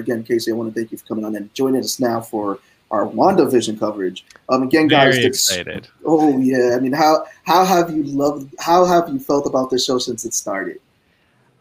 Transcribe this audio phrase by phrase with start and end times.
[0.00, 2.58] Again, Casey, I want to thank you for coming on and joining us now for
[2.90, 4.24] our WandaVision coverage.
[4.48, 5.88] Um, again, guys, excited.
[6.04, 8.54] Oh yeah, I mean, how how have you loved?
[8.58, 10.80] How have you felt about this show since it started?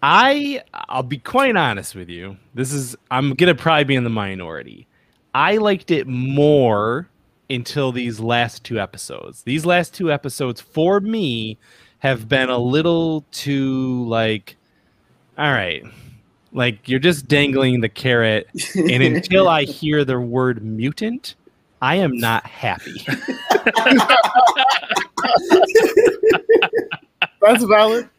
[0.01, 2.37] I I'll be quite honest with you.
[2.53, 4.87] This is I'm gonna probably be in the minority.
[5.35, 7.09] I liked it more
[7.49, 9.43] until these last two episodes.
[9.43, 11.57] These last two episodes for me
[11.99, 14.55] have been a little too like
[15.37, 15.83] all right.
[16.51, 21.35] Like you're just dangling the carrot and until I hear the word mutant,
[21.81, 23.05] I am not happy.
[27.41, 28.09] That's valid.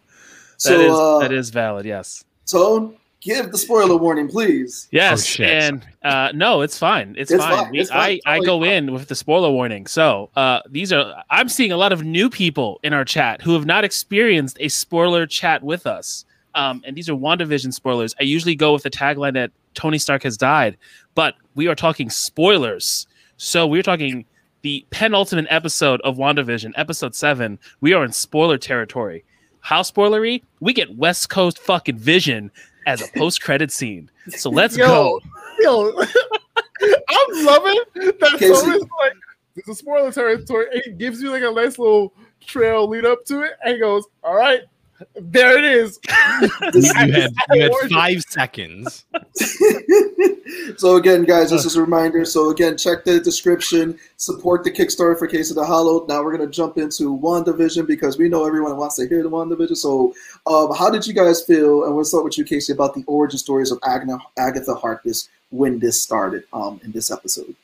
[0.57, 1.87] So that is uh, that is valid.
[1.87, 2.25] Yes.
[2.47, 4.89] Tone, give the spoiler warning, please.
[4.91, 5.49] Yes, shit.
[5.49, 7.15] and uh, no, it's fine.
[7.19, 7.57] It's, It's fine.
[7.65, 7.71] fine.
[7.73, 7.99] We- It's fine.
[7.99, 8.73] I, I Totally go fine.
[8.89, 9.87] in with the spoiler warning.
[9.87, 13.55] So uh, these are I'm seeing a lot of new people in our chat who
[13.55, 16.25] have not experienced a spoiler chat with us.
[16.61, 18.15] Um, and these are WandaVision spoilers.
[18.21, 20.77] I usually go with the tagline that Tony Stark has died,
[21.15, 23.07] but we are talking spoilers.
[23.39, 24.27] So we're talking
[24.61, 27.59] the penultimate episode of WandaVision, episode seven.
[27.81, 29.25] We are in spoiler territory.
[29.61, 30.43] How spoilery?
[30.61, 32.51] We get West Coast fucking vision
[32.87, 34.11] as a post credit scene.
[34.29, 35.21] So let's Yo, go.
[35.61, 35.93] Yo,
[36.83, 38.53] I'm loving that Casey.
[38.53, 39.13] Tone is like
[39.55, 40.67] this is spoiler territory.
[40.73, 42.13] It gives you like a nice little
[42.45, 44.61] trail lead up to it, and he goes, "All right,
[45.17, 45.99] there it is."
[46.75, 49.05] you had you had five seconds.
[50.77, 52.25] so again, guys, this is a reminder.
[52.25, 53.99] So again, check the description.
[54.17, 56.07] Support the Kickstarter for Case of the Hollow.
[56.07, 59.77] Now we're gonna jump into WandaVision because we know everyone wants to hear the WandaVision.
[59.77, 60.15] So,
[60.47, 61.85] um, how did you guys feel?
[61.85, 65.79] And what's up with you, Casey, about the origin stories of Agna, Agatha Harkness when
[65.79, 67.55] this started um, in this episode,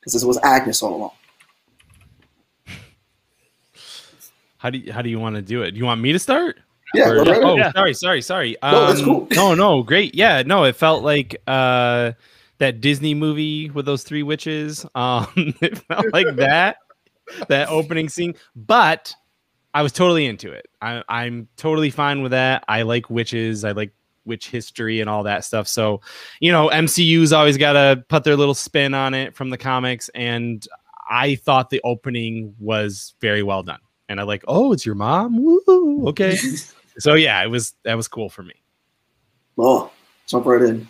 [0.00, 1.10] because this was Agnes all along.
[4.58, 5.70] How do you, how do you want to do it?
[5.72, 6.58] Do you want me to start?
[6.94, 7.72] Yeah, Or- right oh, ahead.
[7.74, 8.56] sorry, sorry, sorry.
[8.62, 9.28] No, that's Um, cool.
[9.32, 10.14] No, no, great.
[10.14, 12.12] Yeah, no, it felt like uh,
[12.58, 14.84] that Disney movie with those three witches.
[14.94, 15.26] Um,
[15.60, 16.78] it felt like that,
[17.48, 18.34] that opening scene.
[18.56, 19.14] But
[19.74, 20.66] I was totally into it.
[20.80, 22.64] I, I'm totally fine with that.
[22.68, 23.64] I like witches.
[23.64, 23.92] I like
[24.24, 25.68] witch history and all that stuff.
[25.68, 26.00] So,
[26.40, 30.08] you know, MCU's always got to put their little spin on it from the comics.
[30.14, 30.66] And
[31.10, 33.80] I thought the opening was very well done.
[34.10, 35.42] And I like, oh, it's your mom.
[35.42, 36.36] Woo, okay.
[36.98, 38.54] so yeah, it was that was cool for me.
[39.58, 39.90] Oh,
[40.26, 40.88] jump right in.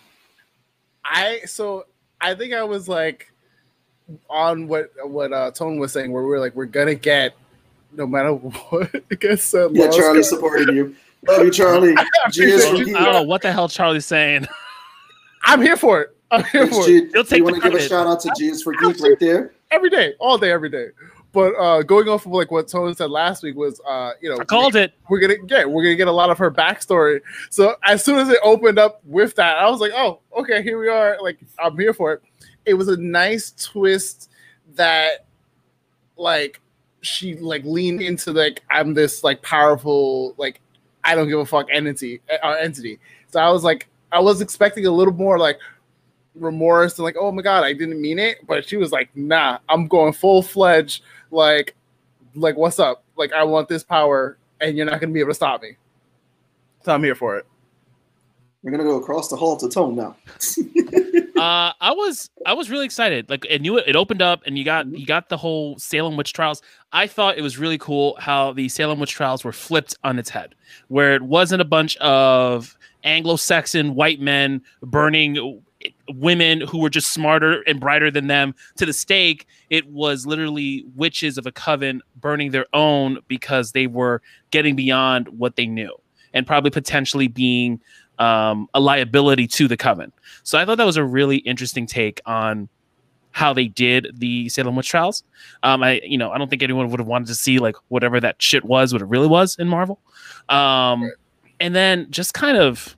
[1.04, 1.86] I so
[2.20, 3.32] I think I was like
[4.28, 7.34] on what what uh Tone was saying, where we are like, we're gonna get
[7.92, 8.32] no matter
[8.70, 8.90] what.
[9.10, 10.94] I guess uh, Yeah, Lost Charlie Guy- supporting you.
[11.26, 11.94] Love you, Charlie.
[12.30, 12.96] GS appreciate.
[12.96, 14.46] I don't know what the hell Charlie's saying.
[15.44, 16.16] I'm here for it.
[16.30, 17.10] I'm here Thanks, for it G.
[17.12, 19.52] He'll take you want to give a shout out to GS for Geek right there?
[19.70, 20.88] every day, all day, every day.
[21.32, 24.40] But uh going off of like what Tone said last week was uh you know
[24.40, 24.94] I called it.
[25.08, 27.20] we're gonna get we're gonna get a lot of her backstory.
[27.50, 30.78] So as soon as it opened up with that, I was like, oh, okay, here
[30.80, 31.18] we are.
[31.20, 32.22] Like I'm here for it.
[32.64, 34.30] It was a nice twist
[34.74, 35.26] that
[36.16, 36.60] like
[37.02, 40.60] she like leaned into like I'm this like powerful like
[41.04, 42.98] I don't give a fuck entity uh, entity.
[43.28, 45.58] So I was like I was expecting a little more like
[46.34, 49.58] remorse and like oh my god I didn't mean it, but she was like nah
[49.68, 51.74] I'm going full fledged like
[52.34, 55.34] like what's up like I want this power and you're not gonna be able to
[55.34, 55.76] stop me.
[56.84, 57.46] So I'm here for it.
[58.62, 60.16] We're gonna go across the hall to Tone now.
[61.40, 63.30] uh, I was I was really excited.
[63.30, 66.16] Like I knew it, it opened up and you got you got the whole Salem
[66.16, 66.62] witch trials.
[66.92, 70.30] I thought it was really cool how the Salem witch trials were flipped on its
[70.30, 70.54] head,
[70.88, 75.62] where it wasn't a bunch of Anglo-Saxon white men burning
[76.08, 79.46] women who were just smarter and brighter than them to the stake.
[79.70, 85.28] It was literally witches of a coven burning their own because they were getting beyond
[85.28, 85.94] what they knew
[86.34, 87.80] and probably potentially being
[88.18, 90.12] um, a liability to the coven.
[90.42, 92.68] So I thought that was a really interesting take on
[93.32, 95.22] how they did the Salem witch trials.
[95.62, 98.20] Um, I, you know, I don't think anyone would have wanted to see like whatever
[98.20, 100.00] that shit was, what it really was in Marvel.
[100.48, 101.12] Um,
[101.60, 102.96] and then just kind of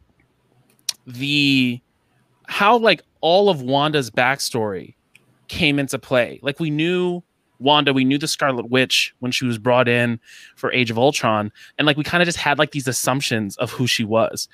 [1.07, 1.81] the
[2.51, 4.95] how like all of Wanda's backstory
[5.47, 6.41] came into play.
[6.43, 7.23] Like we knew
[7.61, 10.19] Wanda, we knew the Scarlet Witch when she was brought in
[10.57, 13.71] for Age of Ultron, and like we kind of just had like these assumptions of
[13.71, 14.49] who she was,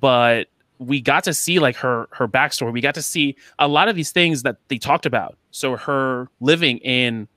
[0.00, 0.48] but
[0.80, 2.72] we got to see like her her backstory.
[2.72, 5.36] We got to see a lot of these things that they talked about.
[5.52, 7.28] So her living in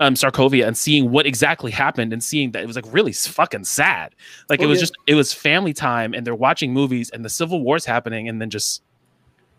[0.00, 3.64] um Sokovia and seeing what exactly happened and seeing that it was like really fucking
[3.64, 4.14] sad.
[4.50, 4.82] Like Oh, it was yeah.
[4.82, 8.40] just it was family time and they're watching movies and the civil war's happening and
[8.42, 8.82] then just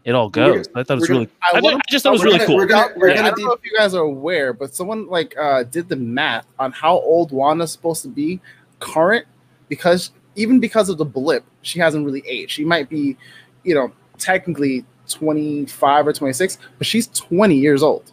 [0.06, 0.68] it all goes.
[0.76, 2.38] I thought it was we're really I I, wanna- I just thought it was really
[2.38, 2.56] gonna- cool.
[2.58, 5.08] we're gonna- we're I gonna don't deep- know if you guys are aware, but someone
[5.08, 8.40] like uh, did the math on how old Wanda's supposed to be
[8.80, 9.26] current
[9.68, 12.52] because even because of the blip, she hasn't really aged.
[12.52, 13.18] She might be,
[13.64, 18.12] you know, technically 25 or 26, but she's 20 years old.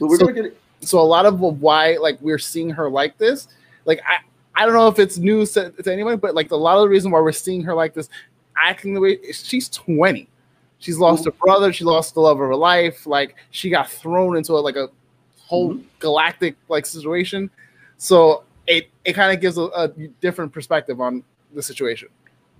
[0.00, 3.16] But we're So- gonna get So a lot of why like we're seeing her like
[3.18, 3.46] this,
[3.84, 4.16] like I
[4.60, 6.88] I don't know if it's news to, to anyone, but like a lot of the
[6.88, 8.08] reason why we're seeing her like this,
[8.60, 10.28] acting the way she's 20.
[10.82, 11.72] She's lost her brother.
[11.72, 13.06] She lost the love of her life.
[13.06, 14.88] Like she got thrown into a, like a
[15.38, 17.48] whole galactic like situation.
[17.98, 19.88] So it it kind of gives a, a
[20.20, 21.22] different perspective on
[21.54, 22.08] the situation.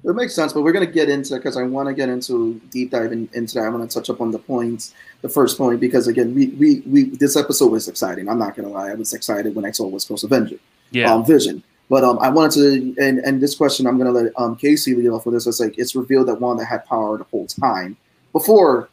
[0.04, 2.60] It makes sense, but we're going to get into because I want to get into
[2.70, 3.64] deep dive in, into that.
[3.64, 6.80] I want to touch up on the points, the first point, because again, we we,
[6.86, 8.28] we this episode was exciting.
[8.28, 10.56] I'm not going to lie, I was excited when I saw West Coast Avenger,
[10.92, 11.12] Yeah.
[11.12, 11.62] um, Vision.
[11.88, 14.94] But um, I wanted to, and and this question, I'm going to let um Casey
[14.94, 15.46] lead off with this.
[15.48, 17.96] It's like it's revealed that Wanda had power the whole time
[18.32, 18.88] before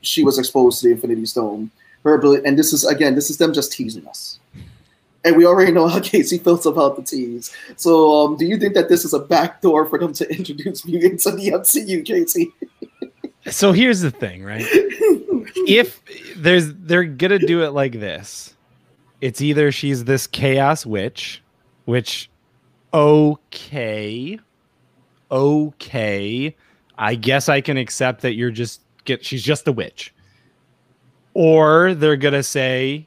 [0.00, 1.70] she was exposed to the Infinity Stone.
[2.04, 4.38] Her ability, and this is again, this is them just teasing us.
[5.24, 7.54] And we already know how Casey feels about the tease.
[7.76, 11.26] So, um, do you think that this is a backdoor for them to introduce mutants
[11.26, 12.52] in the MCU, Casey?
[13.50, 14.64] So here's the thing, right?
[15.68, 16.00] if
[16.34, 18.54] there's they're gonna do it like this,
[19.20, 21.42] it's either she's this chaos witch,
[21.84, 22.30] which
[22.94, 24.38] okay,
[25.30, 26.56] okay,
[26.96, 30.14] I guess I can accept that you're just get she's just a witch.
[31.34, 33.06] Or they're gonna say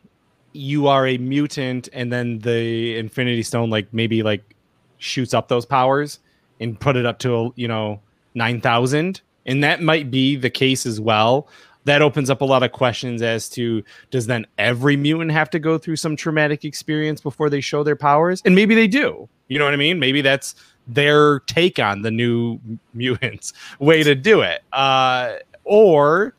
[0.54, 4.56] you are a mutant, and then the Infinity Stone like maybe like
[4.98, 6.20] shoots up those powers
[6.60, 8.02] and put it up to you know
[8.34, 11.48] nine thousand, and that might be the case as well.
[11.86, 15.60] That opens up a lot of questions as to does then every mutant have to
[15.60, 18.42] go through some traumatic experience before they show their powers?
[18.44, 19.30] And maybe they do.
[19.48, 19.98] You know what I mean?
[19.98, 20.56] Maybe that's
[20.88, 22.60] their take on the new
[22.94, 24.64] mutants way to do it.
[24.74, 25.36] Uh,
[25.68, 26.34] or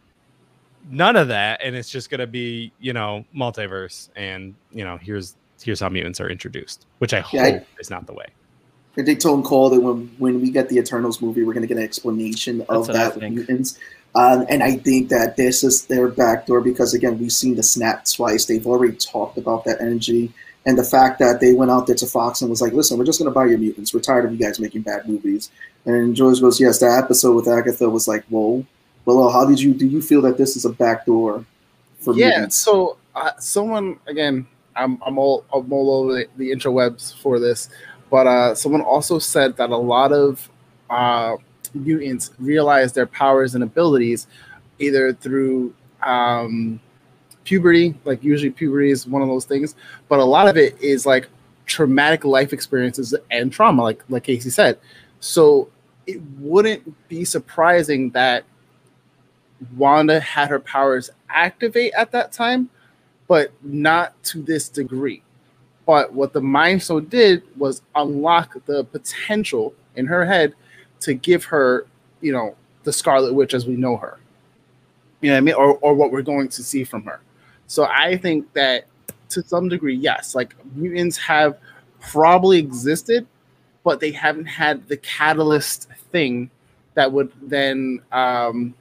[0.90, 5.36] none of that, and it's just gonna be you know multiverse, and you know here's
[5.62, 8.26] here's how mutants are introduced, which I Yeah, I- hope is not the way.
[8.96, 11.68] I think Tone called it when when we get the Eternals movie, we're going to
[11.68, 13.78] get an explanation of That's what I that with mutants.
[14.16, 18.06] Um, and I think that this is their backdoor because again, we've seen the snap
[18.06, 18.46] twice.
[18.46, 20.32] They've already talked about that energy
[20.66, 23.04] and the fact that they went out there to Fox and was like, "Listen, we're
[23.04, 23.94] just going to buy your mutants.
[23.94, 25.50] We're tired of you guys making bad movies."
[25.84, 28.66] And George goes, "Yes." That episode with Agatha was like, "Whoa."
[29.16, 29.86] Well, how did you do?
[29.86, 31.44] You feel that this is a backdoor
[31.98, 32.56] for yeah mutants?
[32.56, 34.46] so uh, someone again
[34.76, 37.70] i'm, I'm all i'm all over the, the interwebs for this
[38.10, 40.48] but uh, someone also said that a lot of
[40.88, 41.36] uh,
[41.74, 44.26] mutants realize their powers and abilities
[44.78, 46.80] either through um,
[47.44, 49.74] puberty like usually puberty is one of those things
[50.08, 51.28] but a lot of it is like
[51.66, 54.78] traumatic life experiences and trauma like like casey said
[55.20, 55.68] so
[56.06, 58.44] it wouldn't be surprising that
[59.76, 62.68] Wanda had her powers activate at that time,
[63.26, 65.22] but not to this degree.
[65.86, 70.54] But what the Mind Stone did was unlock the potential in her head
[71.00, 71.86] to give her,
[72.20, 74.18] you know, the Scarlet Witch as we know her.
[75.20, 75.54] You know what I mean?
[75.54, 77.20] Or, or what we're going to see from her.
[77.66, 78.86] So I think that
[79.30, 81.58] to some degree, yes, like mutants have
[82.00, 83.26] probably existed,
[83.82, 86.50] but they haven't had the catalyst thing
[86.94, 88.74] that would then um,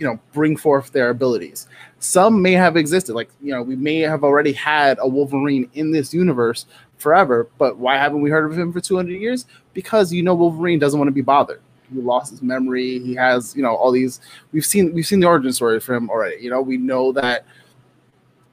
[0.00, 1.68] you know bring forth their abilities.
[1.98, 5.92] Some may have existed like you know we may have already had a wolverine in
[5.92, 6.66] this universe
[6.96, 9.46] forever but why haven't we heard of him for 200 years?
[9.74, 11.60] Because you know wolverine doesn't want to be bothered.
[11.92, 14.20] He lost his memory he has you know all these
[14.52, 16.62] we've seen we've seen the origin story for him already you know?
[16.62, 17.44] We know that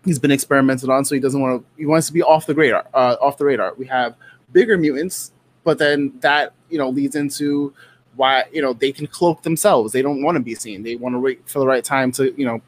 [0.04, 2.56] he's been experimented on so he doesn't want to he wants to be off the
[2.56, 3.74] radar uh, off the radar.
[3.76, 4.16] We have
[4.52, 5.32] bigger mutants
[5.64, 7.74] but then that you know leads into
[8.18, 9.94] why you know they can cloak themselves.
[9.94, 10.84] They don't want to be seen.
[10.84, 12.62] They want to wait for the right time to you know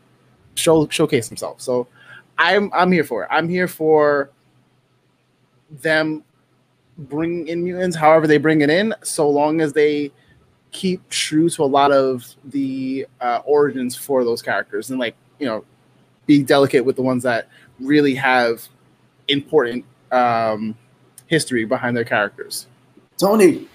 [0.56, 1.64] show showcase themselves.
[1.64, 1.88] So
[2.38, 3.30] i'm i'm here for it.
[3.32, 4.30] I'm here for
[5.82, 6.24] them
[6.98, 10.12] bringing in mutants however they bring it in so long as they
[10.72, 15.46] keep true to a lot of the uh, origins for those characters and like you
[15.46, 15.64] know
[16.26, 17.48] be delicate with the ones that
[17.80, 18.68] really have
[19.30, 20.76] important um,
[21.28, 22.68] history behind their characters.
[23.18, 23.68] Tony,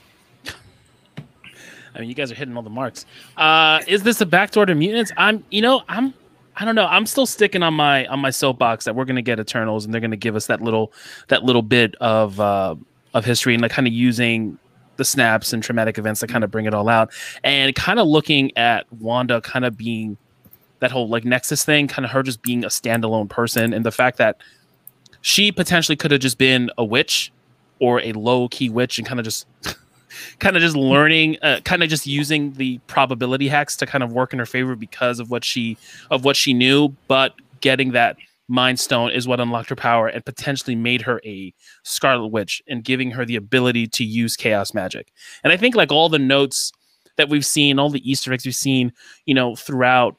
[1.95, 3.07] I mean, you guys are hitting all the marks.
[3.37, 5.13] Uh, is this a backdoor to mutants?
[5.17, 6.13] I'm, you know, I'm,
[6.57, 6.87] I don't know.
[6.87, 10.01] I'm still sticking on my on my soapbox that we're gonna get Eternals and they're
[10.01, 10.93] gonna give us that little
[11.29, 12.77] that little bit of uh,
[13.13, 14.59] of history and like kind of using
[14.97, 17.11] the snaps and traumatic events to kind of bring it all out
[17.43, 20.17] and kind of looking at Wanda kind of being
[20.79, 23.91] that whole like Nexus thing, kind of her just being a standalone person and the
[23.91, 24.37] fact that
[25.23, 27.33] she potentially could have just been a witch
[27.81, 29.47] or a low key witch and kind of just
[30.39, 34.13] kind of just learning uh, kind of just using the probability hacks to kind of
[34.13, 35.77] work in her favor because of what she
[36.11, 38.17] of what she knew but getting that
[38.49, 41.53] mind stone is what unlocked her power and potentially made her a
[41.83, 45.11] scarlet witch and giving her the ability to use chaos magic.
[45.43, 46.73] And i think like all the notes
[47.17, 48.93] that we've seen, all the Easter eggs we've seen,
[49.27, 50.17] you know, throughout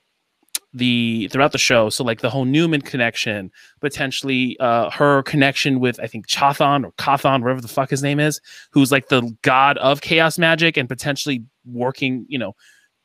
[0.75, 1.89] the throughout the show.
[1.89, 6.91] So like the whole Newman connection, potentially uh her connection with I think Chthon or
[6.93, 8.41] Kathon, whatever the fuck his name is,
[8.71, 12.53] who's like the god of chaos magic and potentially working, you know,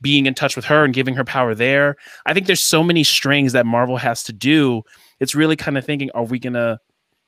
[0.01, 1.97] being in touch with her and giving her power there.
[2.27, 4.83] I think there's so many strings that Marvel has to do.
[5.21, 6.81] It's really kind of thinking, are we gonna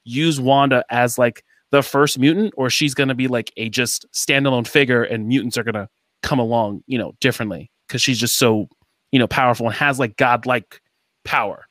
[0.04, 4.66] use Wanda as like the first mutant, or she's gonna be like a just standalone
[4.66, 5.88] figure and mutants are gonna
[6.24, 8.68] come along, you know, differently because she's just so
[9.12, 10.80] you know, powerful and has like godlike
[11.24, 11.66] power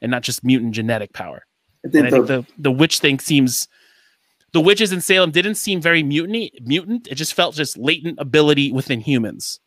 [0.00, 1.44] and not just mutant genetic power.
[1.84, 3.66] I think, and I the, think the, the witch thing seems
[4.52, 7.08] the witches in Salem didn't seem very mutiny mutant.
[7.08, 9.58] It just felt just latent ability within humans.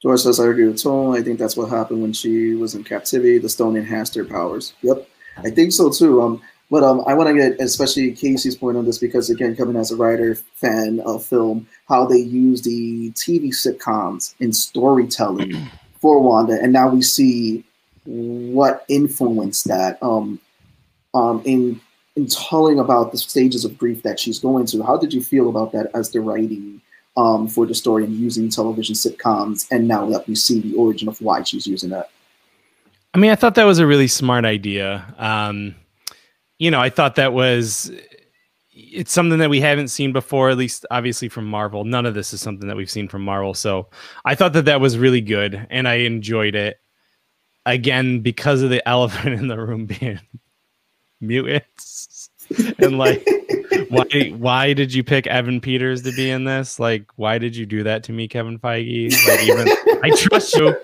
[0.00, 1.14] George says I agree with Tone.
[1.14, 3.36] I think that's what happened when she was in captivity.
[3.36, 4.72] The stone enhanced her powers.
[4.80, 5.06] Yep.
[5.38, 6.22] I think so too.
[6.22, 9.74] Um but um, I want to get especially Casey's point on this because again, coming
[9.74, 15.68] as a writer fan of film, how they use the TV sitcoms in storytelling
[16.00, 17.64] for Wanda, and now we see
[18.04, 20.40] what influenced that um,
[21.14, 21.80] um, in
[22.16, 24.82] in telling about the stages of grief that she's going through.
[24.82, 26.80] How did you feel about that as the writing
[27.16, 31.08] um, for the story and using television sitcoms, and now that we see the origin
[31.08, 32.10] of why she's using that?
[33.12, 35.04] I mean, I thought that was a really smart idea.
[35.18, 35.74] Um,
[36.58, 37.90] you know, I thought that was
[38.92, 41.84] it's something that we haven't seen before, at least obviously from Marvel.
[41.84, 43.54] None of this is something that we've seen from Marvel.
[43.54, 43.88] So
[44.24, 46.80] I thought that that was really good and I enjoyed it.
[47.66, 50.20] Again, because of the elephant in the room being
[51.20, 52.30] mutants.
[52.78, 53.26] and like
[53.88, 56.80] why why did you pick Evan Peters to be in this?
[56.80, 59.12] Like why did you do that to me, Kevin Feige?
[59.28, 59.68] Like even
[60.02, 60.76] I trust you.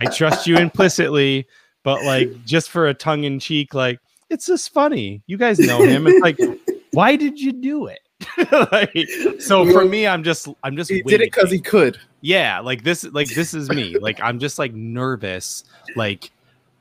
[0.00, 1.46] I trust you implicitly,
[1.82, 5.22] but like just for a tongue in cheek like it's just funny.
[5.26, 6.06] You guys know him.
[6.06, 6.38] It's like
[6.94, 8.00] why did you do it?
[8.72, 11.98] like, so for me, I'm just I'm just he did it because he could.
[12.20, 13.98] Yeah, like this, like this is me.
[13.98, 15.64] Like I'm just like nervous.
[15.96, 16.30] Like,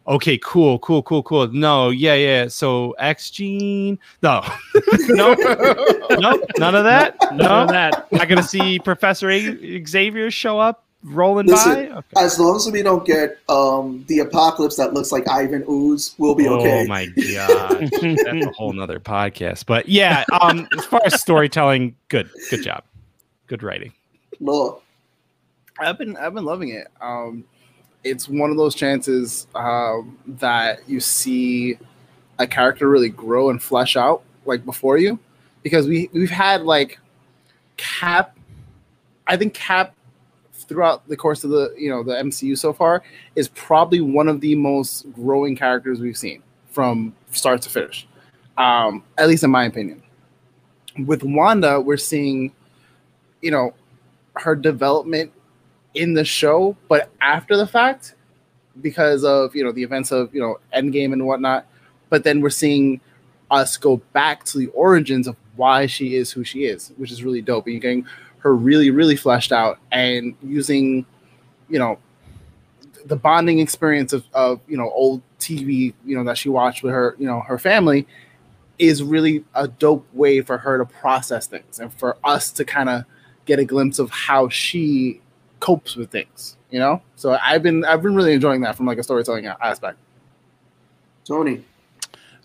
[0.08, 1.48] okay, cool, cool, cool, cool.
[1.50, 2.48] No, yeah, yeah.
[2.48, 4.46] So X gene, no,
[5.10, 7.18] no, no, none of that.
[7.34, 8.12] No, none of that.
[8.12, 9.30] Not gonna see Professor
[9.86, 11.98] Xavier show up rolling Listen, by?
[11.98, 12.08] Okay.
[12.18, 16.36] As long as we don't get um, the apocalypse that looks like Ivan Ooze, we'll
[16.36, 16.84] be okay.
[16.84, 19.66] Oh my god, that's a whole nother podcast.
[19.66, 22.84] But yeah, um, as far as storytelling, good, good job,
[23.48, 23.94] good writing.
[24.40, 24.80] Law.
[25.80, 26.88] I've been I've been loving it.
[27.02, 27.44] Um,
[28.04, 31.78] it's one of those chances um, that you see
[32.40, 35.20] a character really grow and flesh out like before you,
[35.64, 37.00] because we we've had like
[37.78, 38.38] Cap.
[39.26, 39.96] I think Cap
[40.64, 43.04] throughout the course of the you know the MCU so far
[43.36, 48.08] is probably one of the most growing characters we've seen from start to finish,
[48.58, 50.02] um, at least in my opinion.
[51.06, 52.52] With Wanda, we're seeing,
[53.42, 53.74] you know,
[54.36, 55.32] her development
[55.94, 58.16] in the show, but after the fact,
[58.82, 61.66] because of you know the events of you know Endgame and whatnot.
[62.10, 63.02] But then we're seeing
[63.52, 67.24] us go back to the origins of why she is who she is, which is
[67.24, 67.66] really dope.
[67.66, 68.06] And you're getting
[68.44, 71.06] her really, really fleshed out and using,
[71.70, 71.98] you know,
[73.06, 76.94] the bonding experience of, of you know old TV, you know that she watched with
[76.94, 78.06] her, you know, her family,
[78.78, 82.90] is really a dope way for her to process things and for us to kind
[82.90, 83.06] of
[83.46, 85.22] get a glimpse of how she
[85.60, 86.58] copes with things.
[86.70, 89.98] You know, so I've been I've been really enjoying that from like a storytelling aspect.
[91.26, 91.64] Tony.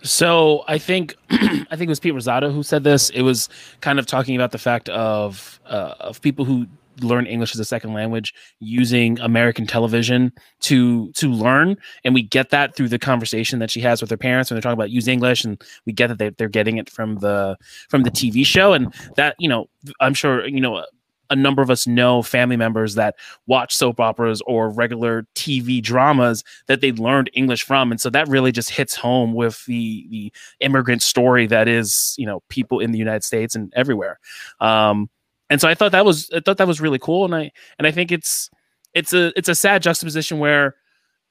[0.03, 3.11] So I think I think it was Pete Rosado who said this.
[3.11, 3.49] It was
[3.81, 6.67] kind of talking about the fact of uh, of people who
[7.01, 12.51] learn English as a second language using American television to to learn, and we get
[12.51, 15.09] that through the conversation that she has with her parents when they're talking about use
[15.09, 17.57] English, and we get that they, they're getting it from the
[17.89, 19.69] from the TV show, and that you know
[20.01, 20.85] I'm sure you know
[21.31, 23.17] a number of us know family members that
[23.47, 28.29] watch soap operas or regular TV dramas that they learned English from, and so that
[28.29, 32.93] really just hits home with the the immigrant story that is you know people in
[32.93, 34.19] the United States and everywhere.
[34.61, 35.11] Um,
[35.51, 37.87] and so I thought that was I thought that was really cool, and I and
[37.87, 38.51] I think it's
[38.95, 40.77] it's a it's a sad juxtaposition where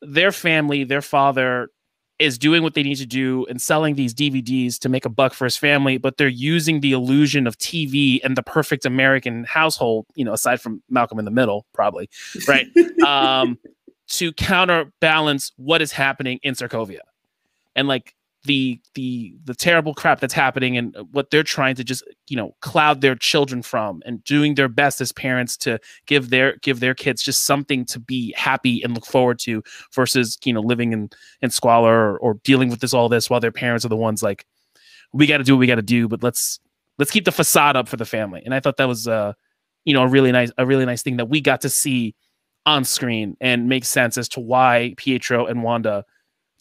[0.01, 1.69] their family, their father
[2.19, 5.33] is doing what they need to do and selling these DVDs to make a buck
[5.33, 10.05] for his family, but they're using the illusion of TV and the perfect American household,
[10.15, 12.09] you know, aside from Malcolm in the Middle, probably,
[12.47, 12.65] right?
[13.05, 13.57] um,
[14.07, 17.00] to counterbalance what is happening in Sokovia.
[17.75, 22.03] And like the the the terrible crap that's happening and what they're trying to just
[22.27, 26.56] you know cloud their children from and doing their best as parents to give their
[26.58, 29.63] give their kids just something to be happy and look forward to
[29.94, 31.10] versus you know living in
[31.41, 34.24] in squalor or, or dealing with this all this while their parents are the ones
[34.24, 34.46] like
[35.13, 36.60] we got to do what we got to do but let's
[36.98, 38.41] let's keep the facade up for the family.
[38.46, 39.34] And i thought that was uh
[39.84, 42.15] you know a really nice a really nice thing that we got to see
[42.65, 46.03] on screen and make sense as to why Pietro and Wanda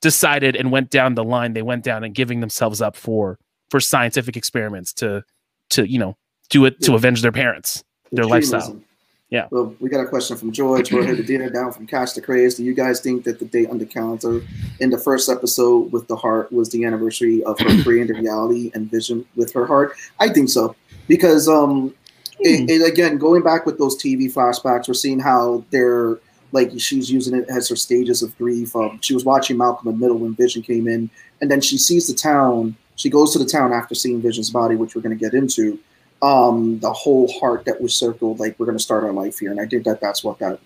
[0.01, 3.39] decided and went down the line they went down and giving themselves up for
[3.71, 5.23] for scientific experiments to
[5.71, 6.17] to you know
[6.51, 8.81] do it to avenge their parents their lifestyle.
[9.29, 9.49] Yeah.
[9.51, 10.93] Well, we got a question from George.
[10.93, 12.55] We're here to dinner down from Cash to Craze.
[12.55, 14.41] Do you guys think that the date on the calendar
[14.79, 18.71] in the first episode with the heart was the anniversary of her creating the reality
[18.73, 19.97] and vision with her heart?
[20.21, 20.77] I think so
[21.09, 21.95] because um,
[22.41, 26.19] it, it, again going back with those TV flashbacks, we're seeing how they're
[26.53, 28.75] like she's using it as her stages of grief.
[28.77, 31.11] Um, she was watching Malcolm in the Middle when Vision came in,
[31.41, 32.77] and then she sees the town.
[32.97, 35.79] She goes to the town after seeing Vision's body, which we're going to get into
[36.23, 39.51] um the whole heart that was circled like we're going to start our life here
[39.51, 40.59] and i think that that's what that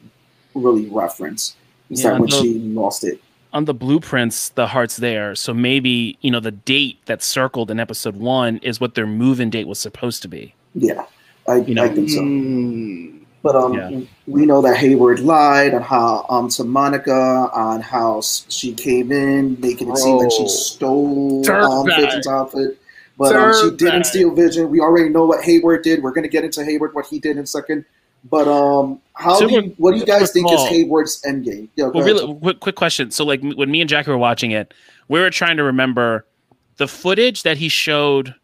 [0.55, 1.57] really reference
[1.91, 3.21] is Yeah, that when the- she lost it
[3.53, 7.81] on the blueprints the heart's there so maybe you know the date that's circled in
[7.81, 11.05] episode one is what their move-in date was supposed to be yeah
[11.49, 13.20] i, You know, I think so Mm.
[13.43, 14.01] But um Yeah.
[14.27, 19.61] we know that hayward lied on how um to monica on how she came in
[19.61, 22.79] making it seem like she stole um vision's outfit.
[23.19, 24.71] But um, she didn't steal vision.
[24.71, 26.03] We already know what hayward did.
[26.03, 27.85] We're going to get into hayward what he did in a second.
[28.25, 31.69] But um how do you, what do you guys think is hayward's endgame?
[31.77, 33.11] Yeah, well really quick, quick question.
[33.11, 34.73] So like when me and jackie were watching it
[35.11, 36.25] we were trying to remember
[36.77, 38.35] the footage that he showed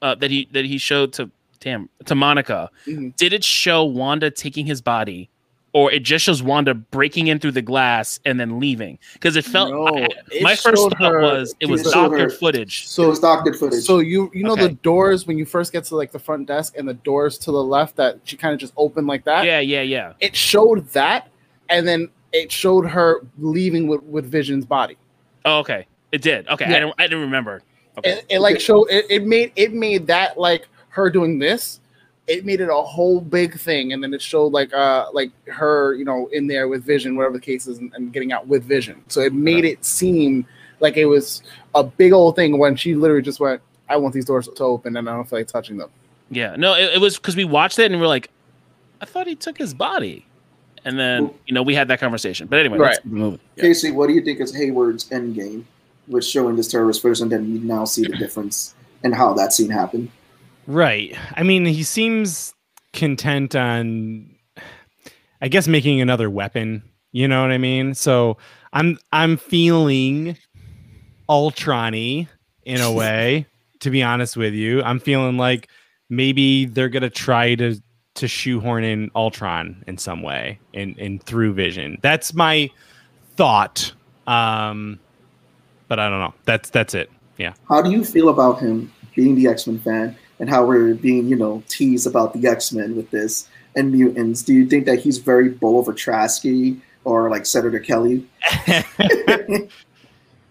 [0.00, 1.30] uh, that he that he showed to
[1.66, 3.14] damn to monica Mhm.
[3.16, 5.28] did it show wanda taking his body
[5.72, 8.98] or it just shows wanda breaking in through the glass and then leaving?
[9.12, 11.92] Because it felt No, I- it my first showed thought her- was it was it
[11.92, 12.84] doctored footage.
[12.84, 13.82] It So was doctored footage.
[13.84, 16.74] So you you know the doors when you first get to like the front desk
[16.78, 19.44] and the doors to the left that she kind of just opened like that.
[19.44, 20.12] yeah yeah yeah.
[20.20, 21.28] It showed that,
[21.68, 24.96] and then it showed her leaving with, with Vision's body.
[25.44, 25.84] oh, okay.
[26.12, 26.46] It did.
[26.48, 26.76] Okay Yeah.
[26.76, 27.60] i don't i didn't remember.
[27.98, 28.12] Okay.
[28.12, 31.80] It, it like showed it, it made it made that like her doing this.
[32.26, 35.94] It made it a whole big thing, and then it showed like uh like her
[35.94, 38.64] you know in there with Vision, whatever the case is, and, and getting out with
[38.64, 39.00] Vision.
[39.06, 40.44] So it made it seem
[40.80, 41.42] like it was
[41.76, 44.96] a big old thing when she literally just went, "I want these doors to open,
[44.96, 45.90] and I don't feel like touching them."
[46.28, 48.28] Yeah, no, it, it was because we watched it and we are like,
[49.00, 50.26] I thought he took his body,
[50.84, 52.48] and then you know we had that conversation.
[52.48, 53.32] But anyway, let's Right.
[53.32, 53.40] keep.
[53.54, 53.62] Yeah.
[53.62, 55.64] Casey, what do you think is Hayward's end game
[56.08, 59.52] with showing this terrorist first, and then we now see the difference and how that
[59.52, 60.10] scene happened?
[60.66, 61.16] Right.
[61.34, 62.54] I mean, he seems
[62.92, 64.36] content on
[65.40, 67.94] I guess making another weapon, you know what I mean?
[67.94, 68.38] So
[68.72, 70.36] I'm I'm feeling
[71.28, 72.28] Ultron-y
[72.64, 73.46] in a way,
[73.80, 74.82] to be honest with you.
[74.82, 75.68] I'm feeling like
[76.08, 77.80] maybe they're gonna try to
[78.14, 81.98] to shoehorn in Ultron in some way in in through vision.
[82.02, 82.70] That's my
[83.36, 83.92] thought.
[84.26, 84.98] Um
[85.88, 86.34] but I don't know.
[86.44, 87.10] That's that's it.
[87.36, 87.52] Yeah.
[87.68, 91.26] How do you feel about him being the X Men fan and how we're being,
[91.28, 94.42] you know, teased about the X Men with this and mutants?
[94.42, 98.26] Do you think that he's very Bo Trasky or like Senator Kelly?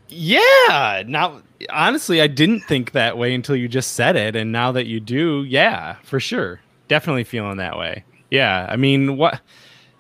[0.10, 1.04] yeah.
[1.08, 4.86] Now, honestly, I didn't think that way until you just said it, and now that
[4.86, 8.04] you do, yeah, for sure, definitely feeling that way.
[8.32, 9.42] Yeah, I mean, what?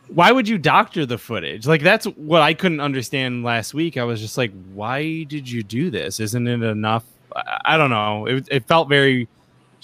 [0.08, 1.66] Why would you doctor the footage?
[1.66, 3.98] Like that's what I couldn't understand last week.
[3.98, 6.20] I was just like, why did you do this?
[6.20, 7.06] Isn't it enough?
[7.36, 8.28] I, I don't know.
[8.28, 9.28] It, it felt very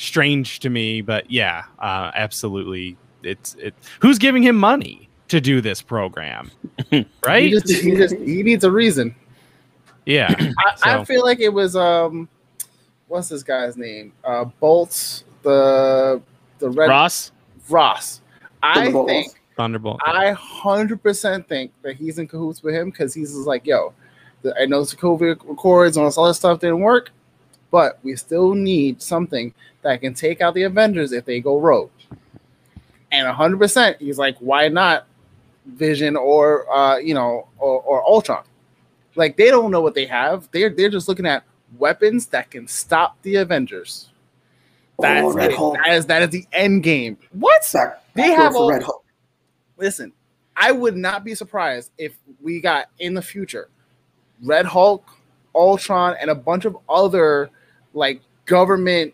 [0.01, 2.97] strange to me, but yeah, uh, absolutely.
[3.23, 3.73] It's it.
[4.01, 6.51] Who's giving him money to do this program?
[7.25, 7.43] right?
[7.43, 9.15] He just, he just he needs a reason.
[10.05, 10.33] yeah.
[10.83, 12.27] I, I feel like it was um,
[13.07, 14.13] what's this guy's name?
[14.23, 16.21] Uh, Bolts the
[16.59, 17.31] the red Ross,
[17.69, 18.21] Ross.
[18.63, 19.99] I think Thunderbolt.
[20.03, 23.93] I hundred percent think that he's in cahoots with him because he's just like, yo,
[24.59, 27.11] I know the COVID records and all this other stuff didn't work,
[27.71, 31.89] but we still need something that can take out the Avengers if they go rogue.
[33.11, 35.07] And hundred percent, he's like, why not
[35.65, 38.43] Vision or uh, you know, or, or Ultron?
[39.15, 40.47] Like they don't know what they have.
[40.51, 41.43] They're they're just looking at
[41.77, 44.09] weapons that can stop the Avengers.
[44.99, 45.57] That's oh, Red it.
[45.57, 45.77] Hulk.
[45.83, 47.17] That is that is the end game.
[47.31, 47.67] What?
[47.73, 49.03] Back, They have all- Red Hulk.
[49.77, 50.13] listen,
[50.55, 53.69] I would not be surprised if we got in the future
[54.43, 55.09] Red Hulk,
[55.55, 57.49] Ultron, and a bunch of other
[57.93, 59.13] like government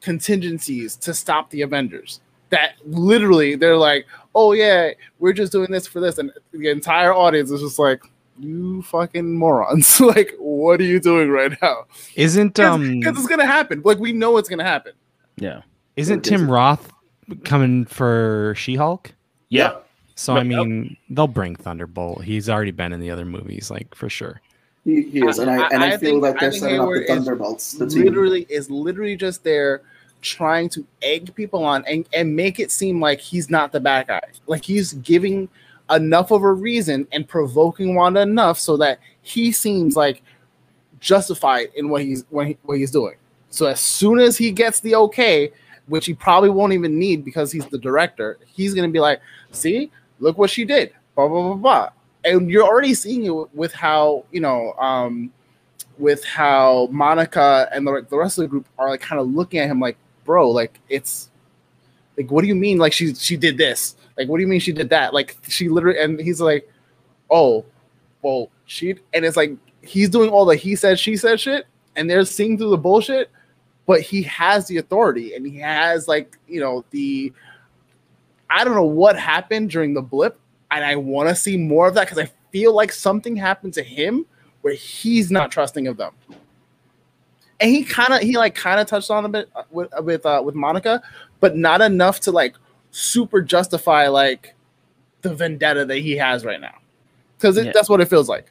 [0.00, 2.20] contingencies to stop the Avengers.
[2.50, 4.90] That literally they're like, oh yeah,
[5.20, 8.02] we're just doing this for this, and the entire audience is just like,
[8.38, 10.00] you fucking morons!
[10.00, 11.84] like, what are you doing right now?
[12.16, 13.82] Isn't Because um it's gonna happen.
[13.84, 14.92] Like we know it's gonna happen.
[15.36, 15.62] yeah,
[15.96, 16.90] isn't Or is Tim Roth
[17.44, 19.12] coming for She-Hulk?
[19.48, 19.76] yeah.
[20.16, 22.24] So I But- mean, they'll bring Thunderbolt.
[22.24, 24.40] He's already been in the other movies, like for sure.
[24.84, 26.88] He, he is, and I, I- and I, I feel think- like they're setting up
[26.88, 27.72] the Thunderbolts.
[27.74, 28.04] The team.
[28.04, 29.82] literally is literally just there
[30.22, 34.06] trying to egg people on and, and make it seem like he's not the bad
[34.06, 34.22] guy.
[34.46, 35.48] Like he's giving
[35.90, 40.22] enough of a reason and provoking Wanda enough so that he seems like
[41.00, 43.14] justified in what he's what, he, what he's doing.
[43.50, 45.50] So as soon as he gets the okay,
[45.88, 49.90] which he probably won't even need because he's the director, he's gonna be like, "See,
[50.20, 51.90] look what she did." Blah blah blah blah.
[52.24, 55.32] And you're already seeing it with how you know, um,
[55.98, 59.60] with how Monica and the, the rest of the group are like kind of looking
[59.60, 61.30] at him like, "Bro, like it's
[62.16, 62.78] like, what do you mean?
[62.78, 63.96] Like she she did this?
[64.16, 65.14] Like, what do you mean she did that?
[65.14, 66.70] Like she literally?" And he's like,
[67.30, 67.64] "Oh,
[68.22, 69.52] well, she," and it's like
[69.82, 73.30] he's doing all the he said she said shit, and they're seeing through the bullshit
[73.90, 77.32] but he has the authority and he has like you know the
[78.50, 80.39] I don't know what happened during the blip,
[80.70, 83.82] and I want to see more of that because I feel like something happened to
[83.82, 84.26] him
[84.62, 86.12] where he's not trusting of them.
[87.60, 90.24] And he kind of he like kind of touched on a bit uh, with with
[90.24, 91.02] uh, with Monica,
[91.40, 92.56] but not enough to like
[92.90, 94.54] super justify like
[95.22, 96.74] the vendetta that he has right now,
[97.36, 97.70] because Yeah.
[97.72, 98.50] that's what it feels like.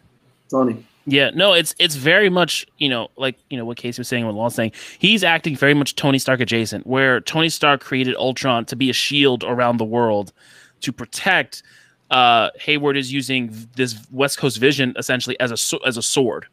[0.52, 0.86] Tony.
[1.06, 4.28] Yeah, no, it's it's very much you know like you know what Casey was saying,
[4.28, 4.74] what Law's saying.
[5.00, 8.94] He's acting very much Tony Stark adjacent, where Tony Stark created Ultron to be a
[8.94, 10.32] shield around the world
[10.82, 11.64] to protect.
[12.10, 16.48] Uh, Hayward is using this West Coast Vision essentially as a as a sword,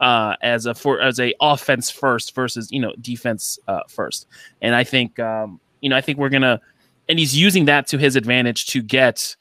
[0.00, 4.26] uh, as a for as a offense first versus you know defense uh, first.
[4.62, 6.60] And I think um, you know I think we're gonna,
[7.08, 9.36] and he's using that to his advantage to get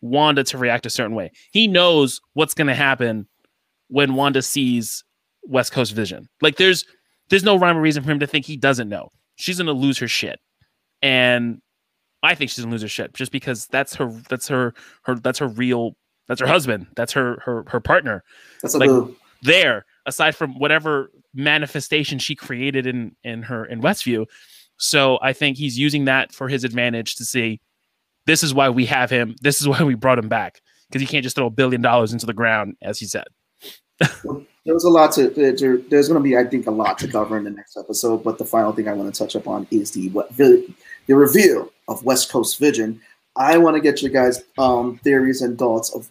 [0.00, 1.32] Wanda to react a certain way.
[1.52, 3.26] He knows what's gonna happen
[3.88, 5.04] when Wanda sees
[5.42, 6.28] West Coast Vision.
[6.40, 6.86] Like there's
[7.28, 9.12] there's no rhyme or reason for him to think he doesn't know.
[9.36, 10.40] She's gonna lose her shit.
[11.02, 11.60] And
[12.22, 15.38] I think she's gonna lose her shit just because that's her that's her her that's
[15.38, 15.96] her real
[16.28, 16.86] that's her husband.
[16.96, 18.22] That's her her her partner.
[18.62, 19.16] That's Like- boo.
[19.42, 24.26] There, aside from whatever manifestation she created in in her in Westview.
[24.76, 27.60] So I think he's using that for his advantage to see
[28.26, 29.34] this is why we have him.
[29.40, 30.60] This is why we brought him back.
[30.88, 33.24] Because he can't just throw a billion dollars into the ground, as he said.
[33.98, 35.28] There was a lot to.
[35.30, 38.22] There, there's going to be, I think, a lot to cover in the next episode.
[38.24, 40.74] But the final thing I want to touch upon is the what the
[41.08, 43.00] reveal of West Coast Vision.
[43.36, 46.08] I want to get your guys' um, theories and thoughts of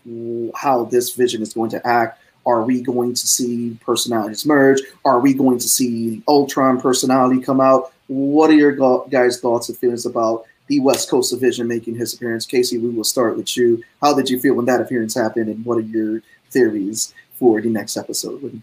[0.56, 2.22] how this vision is going to act.
[2.46, 4.82] Are we going to see personalities merge?
[5.06, 7.92] Are we going to see Ultron personality come out?
[8.08, 12.46] What are your guys' thoughts and feelings about the West Coast Vision making his appearance?
[12.46, 13.84] Casey, we will start with you.
[14.02, 17.70] How did you feel when that appearance happened, and what are your theories for the
[17.70, 18.62] next episode?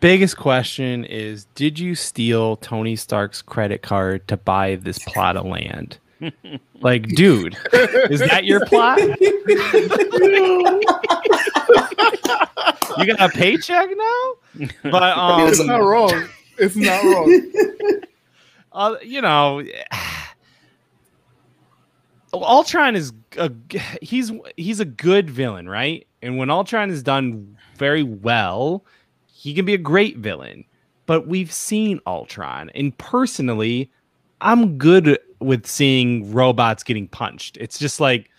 [0.00, 5.46] Biggest question is Did you steal Tony Stark's credit card to buy this plot of
[5.46, 5.98] land?
[6.82, 7.58] Like, dude,
[8.10, 8.98] is that your plot?
[12.98, 14.68] You got a paycheck now?
[14.90, 16.28] But um, it's not wrong.
[16.58, 18.02] It's not wrong.
[18.72, 19.62] uh, you know,
[22.32, 23.50] Ultron is a
[24.02, 26.06] he's he's a good villain, right?
[26.22, 28.84] And when Ultron is done very well,
[29.40, 30.64] he can be a great villain.
[31.06, 33.90] But we've seen Ultron, and personally,
[34.42, 37.56] I'm good with seeing robots getting punched.
[37.56, 38.30] It's just like,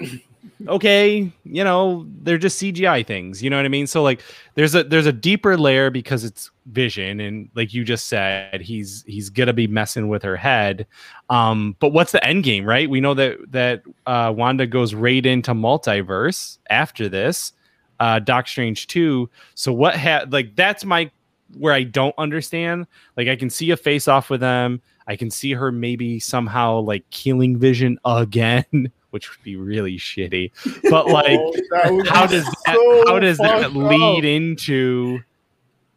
[0.68, 3.40] okay, you know, they're just CGI things.
[3.40, 3.86] You know what I mean?
[3.86, 4.20] So like,
[4.56, 9.04] there's a there's a deeper layer because it's Vision, and like you just said, he's
[9.06, 10.86] he's gonna be messing with her head.
[11.30, 12.90] Um, but what's the end game, right?
[12.90, 17.52] We know that that uh, Wanda goes right into multiverse after this,
[18.00, 19.28] uh, Doc Strange two.
[19.54, 21.10] So what had like that's my
[21.56, 22.86] where I don't understand.
[23.16, 24.80] Like I can see a face off with them.
[25.06, 30.50] I can see her maybe somehow like killing Vision again, which would be really shitty.
[30.90, 34.24] But like, Oh, how does that so how does that lead up.
[34.24, 35.20] into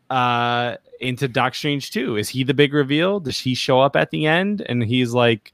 [0.09, 2.17] uh into Doc Strange 2?
[2.17, 3.19] Is he the big reveal?
[3.19, 5.51] Does he show up at the end and he's like,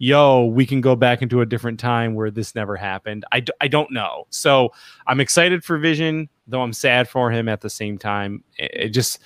[0.00, 3.52] "Yo, we can go back into a different time where this never happened." I, d-
[3.60, 4.26] I don't know.
[4.30, 4.72] So,
[5.06, 8.42] I'm excited for Vision, though I'm sad for him at the same time.
[8.58, 9.20] It, it just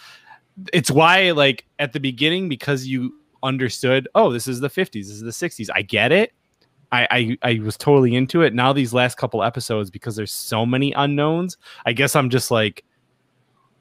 [0.72, 5.08] it's why like at the beginning because you understood, "Oh, this is the 50s, this
[5.08, 6.32] is the 60s." I get it.
[6.92, 8.54] I, I, I was totally into it.
[8.54, 12.84] Now these last couple episodes, because there's so many unknowns, I guess I'm just like,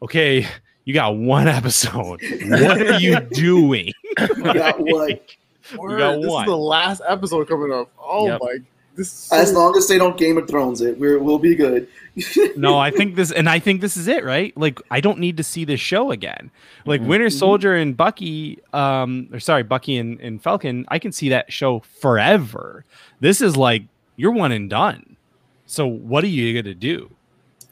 [0.01, 0.47] okay,
[0.85, 2.21] you got one episode.
[2.47, 3.91] What are you doing?
[4.17, 4.79] Got
[5.75, 5.91] one.
[5.91, 6.43] Word, got this one.
[6.45, 7.91] is the last episode coming up.
[8.01, 8.41] Oh Yep.
[8.41, 8.57] my!
[8.95, 11.87] This is As long as they don't Game of Thrones it, we're, we'll be good.
[12.55, 14.55] no, I think this, and I think this is it, right?
[14.55, 16.51] Like, I don't need to see this show again.
[16.85, 17.07] Like, Mhm.
[17.07, 17.31] Winter Mhm.
[17.39, 21.79] Soldier and Bucky, um, or sorry, Bucky and, and Falcon, I can see that show
[21.99, 22.85] forever.
[23.19, 23.81] This is like
[24.15, 25.15] you're one and done.
[25.65, 27.09] So, what are you gonna do?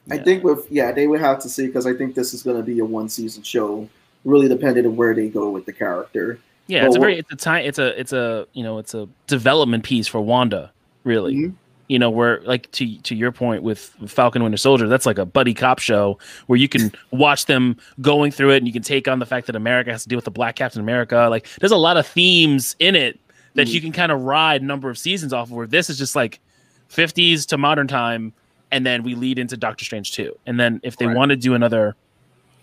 [0.10, 0.24] I Yeah.
[0.24, 2.64] think with yeah, they would have to see because I think this is going to
[2.64, 3.88] be a one season show,
[4.26, 6.40] really dependent on where they go with the character.
[6.68, 9.08] Yeah, it's a very it's a time it's a it's a you know it's a
[9.28, 10.72] development piece for Wanda,
[11.04, 11.36] really.
[11.36, 11.54] Mhm.
[11.90, 15.26] You know, where like to to your point with Falcon Winter Soldier, that's like a
[15.26, 19.10] buddy cop show where you can watch them going through it and you can take
[19.10, 21.28] on the fact that America has to deal with the Black Captain America.
[21.30, 23.20] Like there's a lot of themes in it
[23.56, 23.74] that Mhm.
[23.74, 26.16] you can kind of ride a number of seasons off of where this is just
[26.16, 26.40] like
[26.88, 28.32] 50s to modern time
[28.72, 30.34] and then we lead into Doctor Strange 2.
[30.46, 31.18] And then if they Right.
[31.18, 31.98] want to do another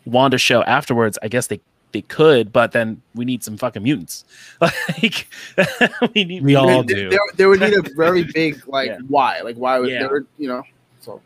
[0.06, 1.60] Wanda show afterwards, I guess they
[1.92, 4.24] they could, but then we need some fucking mutants.
[4.60, 5.28] Like
[6.14, 7.10] we need We all There- do.
[7.10, 8.98] There, there would need a very big like Yeah.
[9.08, 10.00] why, like why would Yeah.
[10.08, 10.62] there, you know?
[11.00, 11.20] So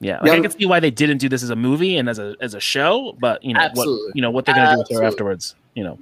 [0.00, 0.32] Yeah, like Yeah.
[0.34, 2.54] I can see why they didn't do this as a movie and as a as
[2.54, 4.12] a show, but you know what Absolutely.
[4.14, 5.54] you know what they're gonna do with her afterwards.
[5.74, 5.98] You know,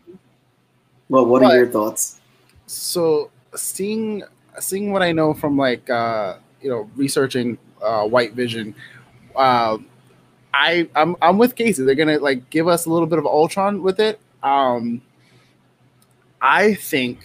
[1.08, 2.20] Well, what are But- your thoughts?
[2.66, 4.22] so seeing
[4.60, 8.74] seeing what I know from like uh, you know researching uh, White Vision,
[9.36, 9.78] uh,
[10.54, 11.82] I I'm I'm with Casey.
[11.82, 14.20] They're gonna like give us a little bit of Ultron with it.
[14.42, 15.02] Um,
[16.40, 17.18] I think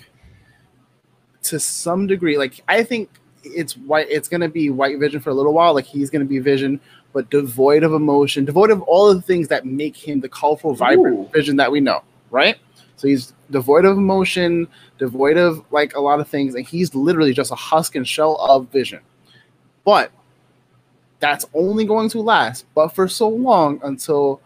[1.43, 3.09] to some degree, like I think
[3.43, 4.07] it's white.
[4.09, 5.75] It's gonna be White Vision for a little while.
[5.75, 6.79] Like he's gonna be Vision,
[7.13, 10.73] but devoid of emotion, devoid of all of the things that make him the colorful,
[10.73, 11.29] vibrant Ooh.
[11.31, 12.01] Vision that we know.
[12.31, 12.57] Right.
[12.95, 17.33] So he's devoid of emotion, devoid of like a lot of things, and he's literally
[17.33, 19.01] just a husk and shell of Vision.
[19.85, 20.11] But
[21.19, 24.41] that's only going to last, but for so long until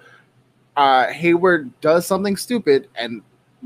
[0.75, 3.21] uh, Hayward does something stupid, and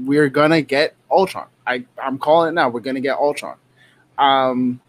[0.06, 1.48] we're gonna get Ultron.
[1.66, 2.70] I I'm calling it now.
[2.70, 3.56] We're gonna get Ultron.
[4.18, 4.80] Um,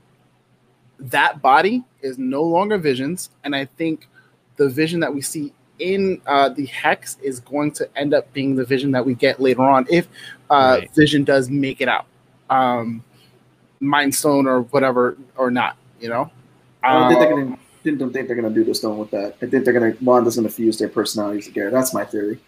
[0.98, 4.08] that body is no longer Vision's, and I think
[4.56, 8.56] the Vision that we see in uh, the Hex is going to end up being
[8.56, 10.08] the Vision that we get later on if
[10.50, 10.90] uh, Right.
[10.96, 12.06] Vision does make it out,
[12.50, 13.04] um,
[13.78, 15.76] Mind Stone or whatever or not.
[16.00, 16.30] You know.
[16.82, 17.58] I don't think they're Um, gonna.
[17.84, 19.36] Didn't think they're gonna do this though with that.
[19.40, 21.70] I think they're gonna Wanda's gonna fuse their personalities together.
[21.70, 22.38] That's my theory.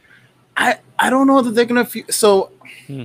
[0.56, 1.84] I I don't know that they're gonna.
[1.84, 2.50] Fu- so
[2.86, 3.04] hmm.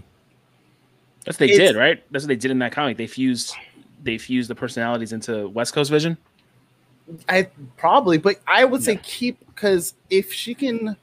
[1.23, 2.03] that's what they did, right?
[2.11, 2.97] That's what they did in that comic.
[2.97, 3.55] They fused
[4.03, 6.17] they fused the personalities into West Coast Vision.
[7.29, 10.95] I probably, but I would say keep because if she can,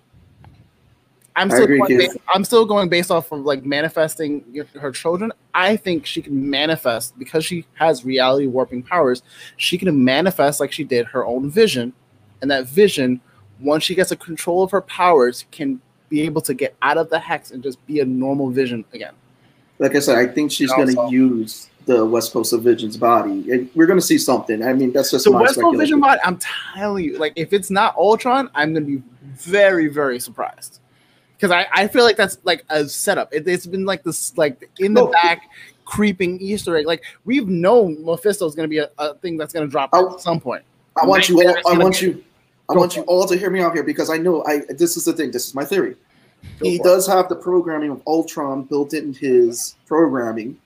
[1.34, 5.32] I'm still going based, I'm still going based off of like manifesting your- her children.
[5.54, 9.22] I think she can manifest because she has reality warping powers.
[9.56, 11.92] She can manifest like she did her own vision,
[12.42, 13.20] and that vision,
[13.60, 17.08] once she gets a control of her powers, can be able to get out of
[17.08, 19.14] the hex and just be a normal vision again.
[19.78, 23.50] Like I said, I think she's gonna use the West Coast of Vision's body.
[23.50, 24.62] And we're gonna see something.
[24.62, 25.78] I mean, that's just So my West Coast.
[25.78, 26.38] Vision bot, I'm
[26.74, 29.02] telling you, like if it's not Ultron, I'm gonna be
[29.34, 30.80] very, very surprised.
[31.42, 33.34] Because I, I feel like that's like a setup.
[33.34, 35.10] It, has been like this like in the No.
[35.10, 35.50] back
[35.84, 36.86] creeping Easter egg.
[36.86, 40.14] Like we've known Mephisto is gonna be a, a thing that's gonna drop Oh.
[40.14, 40.62] at some point.
[41.02, 41.50] I want you all.
[41.50, 42.22] I gonna want you.
[42.70, 44.60] I want you all to hear me out here because I know I.
[44.68, 45.32] This is the thing.
[45.32, 45.96] This is my theory.
[46.60, 46.84] Go he for it.
[46.88, 50.56] does have the programming of Ultron built in his programming,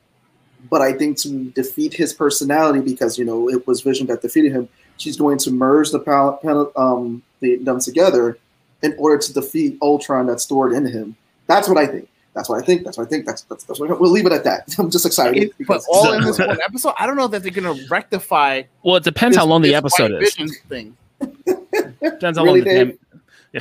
[0.68, 4.52] but I think to defeat his personality, because you know it was Vision that defeated
[4.52, 8.36] him, she's going to merge the pal- pal- um the, them together
[8.82, 11.16] in order to defeat Ultron that's stored in him.
[11.46, 12.08] That's what I think.
[12.34, 12.84] That's what I think.
[12.84, 13.24] That's what I think.
[13.24, 14.74] That's that's, that's what, we'll leave it at that.
[14.78, 15.42] I'm just excited.
[15.42, 18.62] It- but because- all in this one episode, I don't know that they're gonna rectify.
[18.82, 20.34] Well, it depends how long the episode is.
[20.68, 20.96] Thing.
[22.02, 22.98] Depends how Really, long the damn-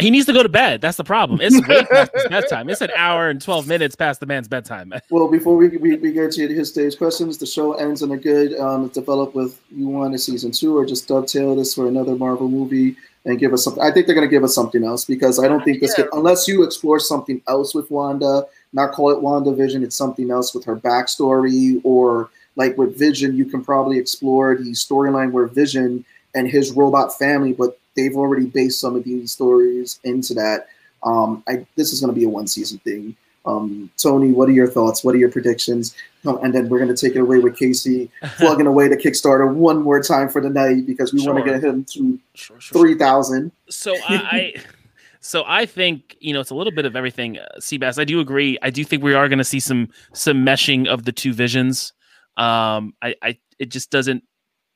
[0.00, 0.80] He needs to go to bed.
[0.80, 1.40] That's the problem.
[1.40, 2.68] It's way past his bedtime.
[2.68, 4.92] It's an hour and twelve minutes past the man's bedtime.
[5.10, 8.16] Well, before we, we, we get to his stage questions, the show ends on a
[8.16, 12.16] good um, develop with you want a season two or just dovetail this for another
[12.16, 13.82] Marvel movie and give us something.
[13.82, 16.04] I think they're going to give us something else because I don't think this Yeah.
[16.04, 20.54] could, unless you explore something else with Wanda, not call it WandaVision, it's something else
[20.54, 26.04] with her backstory or like with Vision, you can probably explore the storyline where Vision
[26.34, 30.68] and his robot family, but they've already based some of these stories into that.
[31.02, 33.16] Um, I, this is going to be a one season thing.
[33.44, 35.04] Um, Tony, what are your thoughts?
[35.04, 35.94] What are your predictions?
[36.26, 39.52] Um, and then we're going to take it away with Casey, plugging away the Kickstarter
[39.54, 42.80] one more time for the night because we want to get him to Sure, sure,
[42.80, 43.52] three thousand.
[43.70, 44.54] so I, I
[45.20, 47.38] so I think you know it's a little bit of everything.
[47.38, 48.58] Uh, Seabass, I do agree.
[48.62, 51.92] I do think we are going to see some some meshing of the two visions.
[52.36, 54.24] Um, I, I it just doesn't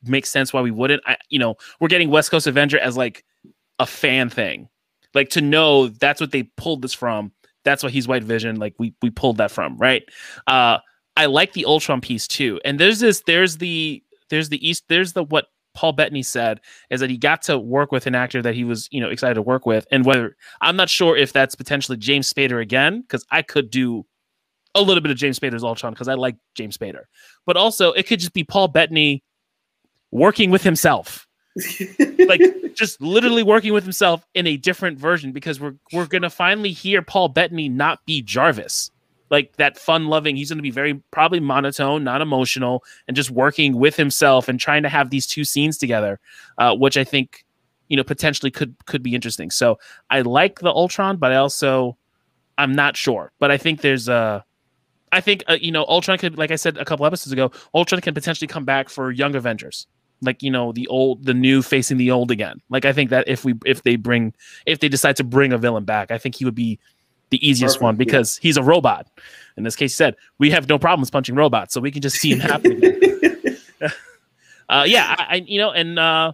[0.03, 1.01] make sense why we wouldn't.
[1.05, 3.23] I, you know, we're getting West Coast Avenger as like
[3.79, 4.69] a fan thing,
[5.13, 7.31] like to know that's what they pulled this from.
[7.63, 8.55] That's why he's White Vision.
[8.57, 10.03] Like we we pulled that from, right?
[10.47, 10.79] Uh,
[11.17, 12.59] I like the Ultron piece too.
[12.63, 16.99] And there's this, there's the, there's the East, there's the what Paul Bettany said is
[16.99, 19.41] that he got to work with an actor that he was, you know, excited to
[19.41, 19.85] work with.
[19.91, 24.05] And whether I'm not sure if that's potentially James Spader again, because I could do
[24.73, 27.03] a little bit of James Spader's Ultron because I like James Spader,
[27.45, 29.23] but also it could just be Paul Bettany
[30.11, 31.27] working with himself,
[32.27, 32.41] like
[32.75, 37.01] just literally working with himself in a different version because we're we're gonna finally hear
[37.01, 38.91] Paul Bettany not be Jarvis.
[39.29, 40.35] like that fun loving.
[40.35, 44.83] He's to be very probably monotone, not emotional, and just working with himself and trying
[44.83, 46.19] to have these two scenes together,
[46.57, 47.45] uh, which I think
[47.87, 49.51] you know potentially could could be interesting.
[49.51, 51.97] So I like the Ultron, but I also
[52.57, 53.31] I'm not sure.
[53.39, 54.45] But I think there's a
[55.11, 58.01] I think uh, you know Ultron could, like I said a couple episodes ago, Ultron
[58.01, 59.87] can potentially come back for Young Avengers,
[60.21, 62.61] like you know the old, the new facing the old again.
[62.69, 64.33] Like I think that if we if they bring
[64.65, 66.79] if they decide to bring a villain back, I think he would be
[67.31, 67.99] the easiest Perfect, one yeah.
[67.99, 69.07] because he's a robot.
[69.57, 72.17] In this case, he said we have no problems punching robots, so we can just
[72.17, 72.83] see him happen.
[74.69, 76.33] uh, yeah, I, I you know, and uh,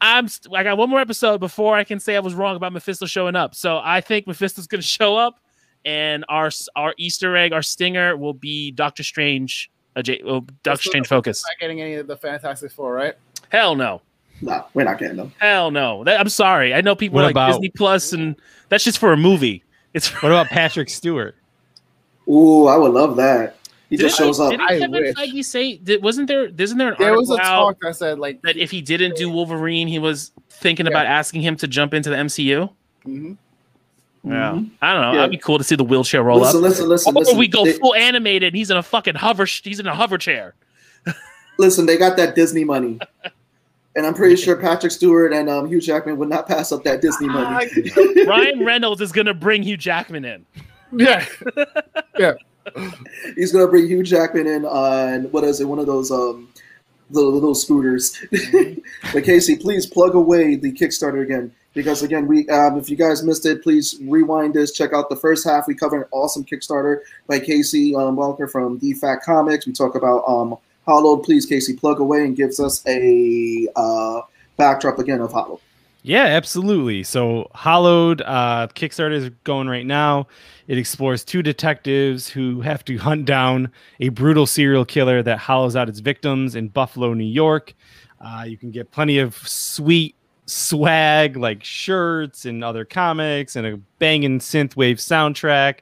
[0.00, 2.72] I'm st- I got one more episode before I can say I was wrong about
[2.72, 3.54] Mephisto showing up.
[3.54, 5.40] So I think Mephisto's going to show up,
[5.84, 9.70] and our our Easter egg, our stinger, will be Doctor Strange.
[10.00, 11.44] J- well, Doctor So- Strange focus.
[11.46, 13.14] Not getting any of the Fantastic Four, right?
[13.50, 14.00] Hell no.
[14.40, 15.32] no, we're not getting them.
[15.38, 16.04] Hell no.
[16.04, 16.72] That, I'm sorry.
[16.72, 18.34] I know people What like about- Disney Plus, and
[18.70, 19.62] that's just for a movie.
[19.92, 21.34] It's for, What about Patrick Stewart?
[22.28, 23.56] Ooh, I would love that.
[23.90, 24.50] He just Didn't- shows up.
[24.52, 25.14] Didn't I Kevin wish.
[25.16, 25.76] Feige say?
[25.76, 26.46] Did, wasn't there?
[26.56, 29.28] Isn't there an There was a talk that said like, that if he didn't do
[29.28, 30.92] Wolverine, he was thinking Yeah.
[30.92, 32.70] about asking him to jump into the MCU?
[33.06, 33.36] mhm.
[34.24, 34.70] Yeah, Mhm.
[34.80, 35.10] I don't know.
[35.12, 35.16] Yeah.
[35.18, 36.62] That'd be cool to see the wheelchair roll Listen, up.
[36.62, 37.38] listen, listen, or listen.
[37.38, 38.48] we go They- full animated.
[38.48, 39.44] And he's in a fucking hover.
[39.46, 40.54] He's in a hover chair.
[41.58, 43.00] listen, they got that Disney money.
[43.96, 47.02] And I'm pretty sure Patrick Stewart and um, Hugh Jackman would not pass up that
[47.02, 47.66] Disney money.
[48.26, 50.46] Ryan Reynolds is gonna bring Hugh Jackman in.
[50.94, 51.24] Yeah,
[52.18, 52.34] yeah,
[53.34, 55.64] He's gonna bring Hugh Jackman in on what is it?
[55.64, 56.48] One of those um,
[57.10, 58.16] little little scooters.
[59.12, 63.22] but Casey, please plug away the Kickstarter again because again, we um, if you guys
[63.22, 64.72] missed it, please rewind this.
[64.72, 65.66] Check out the first half.
[65.66, 69.66] We cover an awesome Kickstarter by Casey um, Walker from DFAT Comics.
[69.66, 70.56] We talk about um,
[70.86, 71.22] Hollowed.
[71.22, 74.22] Please, Casey, plug away and gives us a uh,
[74.56, 75.60] backdrop again of Hollowed.
[76.04, 77.04] Yeah, absolutely.
[77.04, 80.26] So, Hollowed uh, Kickstarter is going right now.
[80.66, 85.76] It explores two detectives who have to hunt down a brutal serial killer that hollows
[85.76, 87.74] out its victims in Buffalo, New York.
[88.20, 90.16] Uh, you can get plenty of sweet
[90.52, 95.78] swag like shirts and other comics and a banging synthwave soundtrack.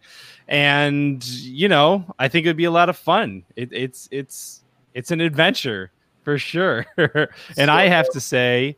[0.49, 3.45] And you know, I think it would be a lot of fun.
[3.57, 4.63] It, it's it's
[4.95, 5.91] it's an adventure
[6.25, 6.87] for sure.
[7.57, 8.77] and I have to say,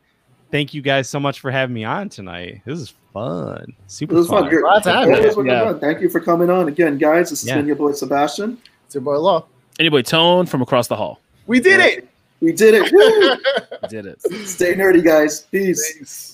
[0.50, 2.62] thank you guys so much for having me on tonight.
[2.64, 3.72] This is fun.
[3.86, 4.44] Super It was fun.
[4.44, 4.50] fun.
[4.52, 5.14] You're- Glad to have you.
[5.16, 5.64] always looking Yeah.
[5.64, 5.80] fun.
[5.80, 7.30] Thank you for coming on again, guys.
[7.30, 7.56] This has Yeah.
[7.56, 8.58] been your boy Sebastian.
[8.86, 9.46] it's your boy Law.
[9.80, 12.08] Anyway, Tone from across the hall We did it.
[12.42, 12.90] We did it.
[13.88, 14.20] Did it.
[14.46, 15.42] Stay nerdy, guys.
[15.42, 15.92] Peace.
[15.94, 16.31] Thanks.